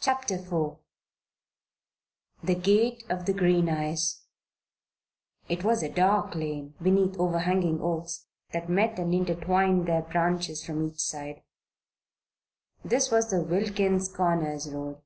CHAPTER 0.00 0.34
IV 0.34 0.76
THE 2.42 2.54
GATE 2.54 3.04
OF 3.08 3.24
THE 3.24 3.32
GREEN 3.32 3.70
EYES 3.70 4.26
It 5.48 5.64
was 5.64 5.82
a 5.82 5.88
dark 5.88 6.34
lane, 6.34 6.74
beneath 6.82 7.18
overhanging 7.18 7.80
oaks, 7.80 8.26
that 8.52 8.68
met 8.68 8.98
and 8.98 9.14
intertwined 9.14 9.88
their 9.88 10.02
branches 10.02 10.62
from 10.62 10.84
either 10.84 10.98
side 10.98 11.42
this 12.84 13.10
was 13.10 13.30
the 13.30 13.40
Wilkins 13.42 14.14
Corners 14.14 14.70
road. 14.70 15.00